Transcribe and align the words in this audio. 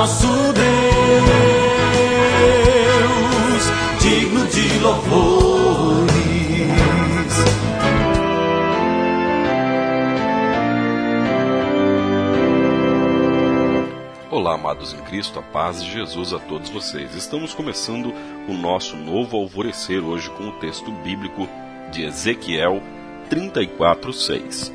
nosso 0.00 0.26
Deus, 0.26 0.64
digno 4.00 4.46
de 4.46 4.78
louvores. 4.78 6.10
Olá, 14.30 14.54
amados 14.54 14.94
em 14.94 15.02
Cristo, 15.02 15.38
a 15.38 15.42
paz 15.42 15.84
de 15.84 15.92
Jesus 15.92 16.32
a 16.32 16.38
todos 16.38 16.70
vocês. 16.70 17.14
Estamos 17.14 17.52
começando 17.52 18.14
o 18.48 18.54
nosso 18.54 18.96
novo 18.96 19.36
alvorecer 19.36 20.02
hoje 20.02 20.30
com 20.30 20.48
o 20.48 20.52
texto 20.52 20.90
bíblico 20.90 21.46
de 21.92 22.04
Ezequiel 22.04 22.82
34:6. 23.28 24.72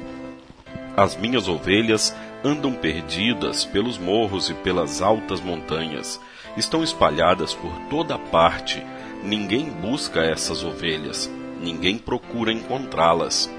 As 0.95 1.17
minhas 1.17 1.47
ovelhas 1.47 2.15
andam 2.45 2.73
perdidas 2.73 3.65
pelos 3.65 3.97
morros 3.97 4.51
e 4.51 4.53
pelas 4.53 5.01
altas 5.01 5.41
montanhas. 5.41 6.21
Estão 6.55 6.83
espalhadas 6.83 7.55
por 7.55 7.73
toda 7.89 8.19
parte. 8.19 8.85
Ninguém 9.23 9.65
busca 9.65 10.21
essas 10.21 10.63
ovelhas. 10.63 11.29
Ninguém 11.59 11.97
procura 11.97 12.51
encontrá-las. 12.51 13.49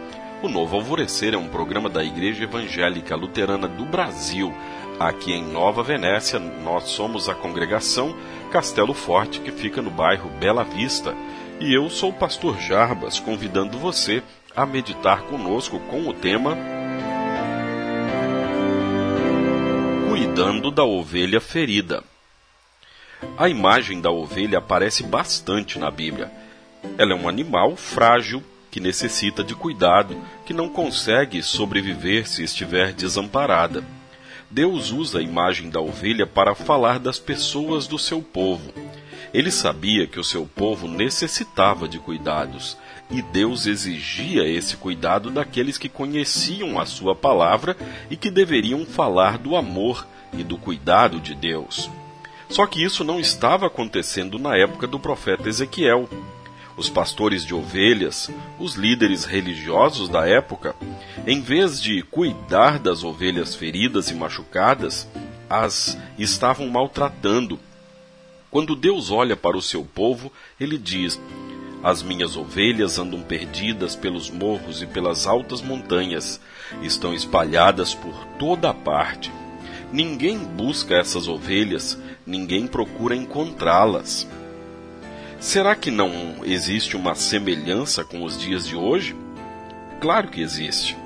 O 0.40 0.48
Novo 0.48 0.76
Alvorecer 0.76 1.34
é 1.34 1.36
um 1.36 1.48
programa 1.48 1.88
da 1.88 2.04
Igreja 2.04 2.44
Evangélica 2.44 3.16
Luterana 3.16 3.66
do 3.66 3.84
Brasil. 3.84 4.54
Aqui 5.00 5.32
em 5.32 5.44
Nova 5.44 5.82
Venécia, 5.82 6.38
nós 6.38 6.84
somos 6.84 7.28
a 7.28 7.34
congregação 7.34 8.14
Castelo 8.52 8.94
Forte, 8.94 9.40
que 9.40 9.50
fica 9.50 9.82
no 9.82 9.90
bairro 9.90 10.30
Bela 10.38 10.62
Vista. 10.62 11.12
E 11.58 11.74
eu 11.74 11.90
sou 11.90 12.10
o 12.10 12.14
pastor 12.14 12.60
Jarbas, 12.60 13.18
convidando 13.18 13.78
você 13.78 14.22
a 14.54 14.64
meditar 14.64 15.22
conosco 15.22 15.80
com 15.80 16.08
o 16.08 16.14
tema 16.14 16.75
Cuidando 20.36 20.70
da 20.70 20.84
ovelha 20.84 21.40
ferida. 21.40 22.04
A 23.38 23.48
imagem 23.48 24.02
da 24.02 24.10
ovelha 24.10 24.58
aparece 24.58 25.02
bastante 25.02 25.78
na 25.78 25.90
Bíblia. 25.90 26.30
Ela 26.98 27.12
é 27.12 27.14
um 27.14 27.26
animal 27.26 27.74
frágil 27.74 28.42
que 28.70 28.78
necessita 28.78 29.42
de 29.42 29.54
cuidado, 29.54 30.14
que 30.44 30.52
não 30.52 30.68
consegue 30.68 31.42
sobreviver 31.42 32.28
se 32.28 32.44
estiver 32.44 32.92
desamparada. 32.92 33.82
Deus 34.50 34.92
usa 34.92 35.20
a 35.20 35.22
imagem 35.22 35.70
da 35.70 35.80
ovelha 35.80 36.26
para 36.26 36.54
falar 36.54 36.98
das 36.98 37.18
pessoas 37.18 37.86
do 37.86 37.98
seu 37.98 38.20
povo. 38.20 38.74
Ele 39.32 39.50
sabia 39.50 40.06
que 40.06 40.20
o 40.20 40.24
seu 40.24 40.44
povo 40.44 40.86
necessitava 40.86 41.88
de 41.88 41.98
cuidados 41.98 42.76
e 43.10 43.22
Deus 43.22 43.66
exigia 43.66 44.46
esse 44.46 44.76
cuidado 44.76 45.30
daqueles 45.30 45.78
que 45.78 45.88
conheciam 45.88 46.78
a 46.78 46.84
sua 46.84 47.14
palavra 47.14 47.74
e 48.10 48.18
que 48.18 48.30
deveriam 48.30 48.84
falar 48.84 49.38
do 49.38 49.56
amor 49.56 50.06
e 50.32 50.42
do 50.42 50.56
cuidado 50.56 51.20
de 51.20 51.34
Deus. 51.34 51.90
Só 52.48 52.66
que 52.66 52.82
isso 52.82 53.02
não 53.02 53.18
estava 53.18 53.66
acontecendo 53.66 54.38
na 54.38 54.56
época 54.56 54.86
do 54.86 54.98
profeta 54.98 55.48
Ezequiel. 55.48 56.08
Os 56.76 56.88
pastores 56.88 57.44
de 57.44 57.54
ovelhas, 57.54 58.30
os 58.58 58.74
líderes 58.74 59.24
religiosos 59.24 60.08
da 60.08 60.28
época, 60.28 60.76
em 61.26 61.40
vez 61.40 61.80
de 61.80 62.02
cuidar 62.02 62.78
das 62.78 63.02
ovelhas 63.02 63.54
feridas 63.54 64.10
e 64.10 64.14
machucadas, 64.14 65.08
as 65.48 65.98
estavam 66.18 66.68
maltratando. 66.68 67.58
Quando 68.50 68.76
Deus 68.76 69.10
olha 69.10 69.36
para 69.36 69.56
o 69.56 69.62
seu 69.62 69.84
povo, 69.84 70.30
ele 70.60 70.76
diz: 70.76 71.18
as 71.82 72.02
minhas 72.02 72.36
ovelhas 72.36 72.98
andam 72.98 73.22
perdidas 73.22 73.94
pelos 73.94 74.30
morros 74.30 74.82
e 74.82 74.86
pelas 74.86 75.26
altas 75.26 75.62
montanhas, 75.62 76.40
estão 76.82 77.14
espalhadas 77.14 77.94
por 77.94 78.12
toda 78.38 78.70
a 78.70 78.74
parte. 78.74 79.32
Ninguém 79.92 80.38
busca 80.38 80.94
essas 80.94 81.28
ovelhas, 81.28 81.98
ninguém 82.26 82.66
procura 82.66 83.14
encontrá-las. 83.14 84.26
Será 85.38 85.74
que 85.74 85.90
não 85.90 86.44
existe 86.44 86.96
uma 86.96 87.14
semelhança 87.14 88.04
com 88.04 88.24
os 88.24 88.38
dias 88.38 88.66
de 88.66 88.74
hoje? 88.74 89.14
Claro 90.00 90.28
que 90.28 90.40
existe. 90.40 90.96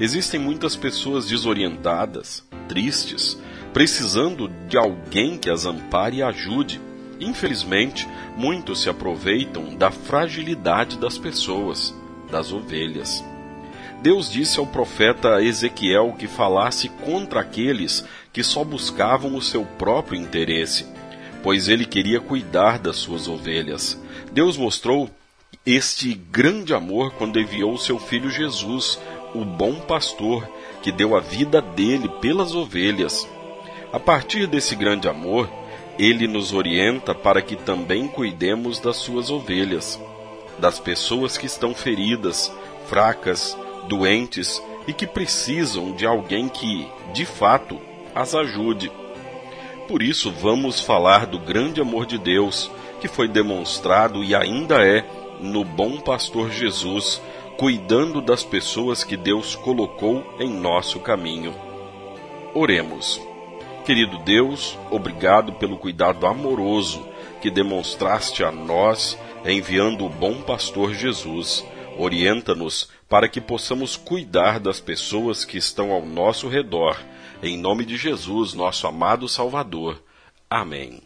Existem 0.00 0.40
muitas 0.40 0.74
pessoas 0.74 1.26
desorientadas, 1.26 2.44
tristes, 2.68 3.38
precisando 3.72 4.48
de 4.68 4.76
alguém 4.76 5.36
que 5.36 5.50
as 5.50 5.66
ampare 5.66 6.18
e 6.18 6.22
ajude 6.22 6.80
Infelizmente, 7.22 8.08
muitos 8.36 8.82
se 8.82 8.90
aproveitam 8.90 9.76
da 9.76 9.92
fragilidade 9.92 10.98
das 10.98 11.16
pessoas, 11.18 11.94
das 12.28 12.52
ovelhas. 12.52 13.24
Deus 14.02 14.28
disse 14.28 14.58
ao 14.58 14.66
profeta 14.66 15.40
Ezequiel 15.40 16.16
que 16.18 16.26
falasse 16.26 16.88
contra 16.88 17.40
aqueles 17.40 18.04
que 18.32 18.42
só 18.42 18.64
buscavam 18.64 19.36
o 19.36 19.42
seu 19.42 19.64
próprio 19.64 20.18
interesse, 20.18 20.86
pois 21.42 21.68
ele 21.68 21.84
queria 21.84 22.20
cuidar 22.20 22.78
das 22.78 22.96
suas 22.96 23.28
ovelhas. 23.28 24.00
Deus 24.32 24.56
mostrou 24.56 25.10
este 25.66 26.14
grande 26.14 26.74
amor 26.74 27.12
quando 27.12 27.38
enviou 27.38 27.76
seu 27.76 27.98
filho 27.98 28.30
Jesus, 28.30 28.98
o 29.34 29.44
bom 29.44 29.80
pastor, 29.80 30.48
que 30.82 30.90
deu 30.90 31.16
a 31.16 31.20
vida 31.20 31.60
dele 31.60 32.08
pelas 32.20 32.54
ovelhas. 32.54 33.28
A 33.92 34.00
partir 34.00 34.46
desse 34.46 34.74
grande 34.74 35.08
amor, 35.08 35.48
ele 35.98 36.26
nos 36.26 36.52
orienta 36.52 37.14
para 37.14 37.42
que 37.42 37.54
também 37.54 38.08
cuidemos 38.08 38.80
das 38.80 38.96
suas 38.96 39.30
ovelhas, 39.30 40.00
das 40.58 40.80
pessoas 40.80 41.36
que 41.36 41.46
estão 41.46 41.74
feridas, 41.74 42.52
fracas, 42.86 43.56
doentes 43.88 44.62
e 44.86 44.92
que 44.92 45.06
precisam 45.06 45.92
de 45.92 46.06
alguém 46.06 46.48
que, 46.48 46.86
de 47.12 47.24
fato, 47.24 47.78
as 48.14 48.34
ajude. 48.34 48.90
Por 49.88 50.02
isso, 50.02 50.30
vamos 50.30 50.80
falar 50.80 51.26
do 51.26 51.38
grande 51.38 51.80
amor 51.80 52.06
de 52.06 52.18
Deus, 52.18 52.70
que 53.00 53.08
foi 53.08 53.28
demonstrado 53.28 54.22
e 54.22 54.34
ainda 54.34 54.76
é 54.86 55.04
no 55.40 55.64
bom 55.64 56.00
pastor 56.00 56.50
Jesus, 56.50 57.20
cuidando 57.56 58.20
das 58.20 58.44
pessoas 58.44 59.04
que 59.04 59.16
Deus 59.16 59.54
colocou 59.56 60.24
em 60.38 60.48
nosso 60.48 61.00
caminho. 61.00 61.54
Oremos. 62.54 63.20
Querido 63.84 64.18
Deus, 64.18 64.78
obrigado 64.90 65.54
pelo 65.54 65.76
cuidado 65.76 66.26
amoroso 66.26 67.04
que 67.40 67.50
demonstraste 67.50 68.44
a 68.44 68.52
nós 68.52 69.18
enviando 69.44 70.06
o 70.06 70.08
bom 70.08 70.40
pastor 70.42 70.94
Jesus. 70.94 71.66
Orienta-nos 71.98 72.88
para 73.12 73.28
que 73.28 73.42
possamos 73.42 73.94
cuidar 73.94 74.58
das 74.58 74.80
pessoas 74.80 75.44
que 75.44 75.58
estão 75.58 75.92
ao 75.92 76.00
nosso 76.00 76.48
redor. 76.48 76.96
Em 77.42 77.58
nome 77.58 77.84
de 77.84 77.98
Jesus, 77.98 78.54
nosso 78.54 78.86
amado 78.86 79.28
Salvador. 79.28 80.02
Amém. 80.48 81.02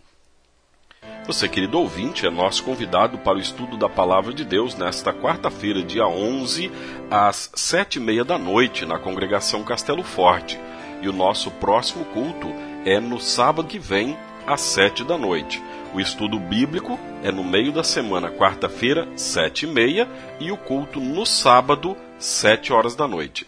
Você, 1.26 1.48
querido 1.48 1.80
ouvinte, 1.80 2.24
é 2.24 2.30
nosso 2.30 2.62
convidado 2.62 3.18
para 3.18 3.36
o 3.36 3.40
estudo 3.40 3.76
da 3.76 3.88
Palavra 3.88 4.32
de 4.32 4.44
Deus 4.44 4.76
nesta 4.76 5.12
quarta-feira, 5.12 5.82
dia 5.82 6.06
11, 6.06 6.70
às 7.10 7.50
sete 7.56 7.96
e 7.96 8.00
meia 8.00 8.24
da 8.24 8.38
noite, 8.38 8.86
na 8.86 9.00
congregação 9.00 9.64
Castelo 9.64 10.04
Forte. 10.04 10.60
E 11.02 11.08
o 11.08 11.12
nosso 11.12 11.50
próximo 11.50 12.04
culto 12.04 12.46
é 12.84 13.00
no 13.00 13.18
sábado 13.18 13.66
que 13.66 13.80
vem, 13.80 14.16
às 14.46 14.60
sete 14.60 15.02
da 15.02 15.18
noite. 15.18 15.60
O 15.94 16.00
estudo 16.00 16.38
bíblico 16.38 16.98
é 17.22 17.32
no 17.32 17.42
meio 17.42 17.72
da 17.72 17.82
semana, 17.82 18.30
quarta-feira, 18.30 19.08
sete 19.16 19.64
e 19.64 19.68
meia, 19.68 20.08
e 20.38 20.52
o 20.52 20.56
culto 20.56 21.00
no 21.00 21.24
sábado, 21.24 21.96
sete 22.18 22.72
horas 22.72 22.94
da 22.94 23.08
noite. 23.08 23.46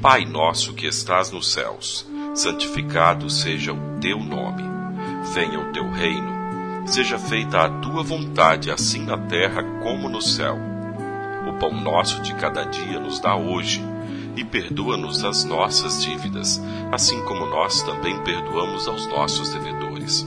Pai 0.00 0.24
nosso 0.24 0.72
que 0.72 0.86
estás 0.86 1.30
nos 1.30 1.52
céus, 1.52 2.08
santificado 2.34 3.28
seja 3.28 3.72
o 3.72 4.00
teu 4.00 4.18
nome. 4.18 4.62
Venha 5.34 5.60
o 5.60 5.72
teu 5.72 5.90
reino. 5.90 6.40
Seja 6.86 7.18
feita 7.18 7.60
a 7.60 7.68
tua 7.68 8.02
vontade, 8.02 8.70
assim 8.70 9.04
na 9.04 9.18
terra 9.18 9.62
como 9.82 10.08
no 10.08 10.22
céu. 10.22 10.58
O 11.46 11.52
pão 11.58 11.72
nosso 11.72 12.22
de 12.22 12.34
cada 12.34 12.64
dia 12.64 12.98
nos 12.98 13.20
dá 13.20 13.36
hoje 13.36 13.82
e 14.36 14.44
perdoa-nos 14.44 15.22
as 15.22 15.44
nossas 15.44 16.02
dívidas, 16.02 16.60
assim 16.90 17.22
como 17.24 17.44
nós 17.46 17.82
também 17.82 18.18
perdoamos 18.24 18.88
aos 18.88 19.06
nossos 19.06 19.50
devedores. 19.50 20.26